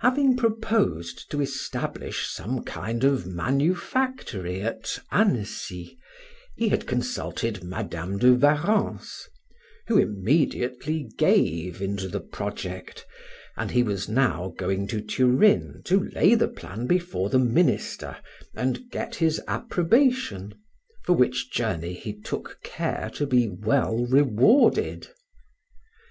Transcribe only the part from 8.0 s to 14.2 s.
de Warrens, who immediately gave into the project, and he was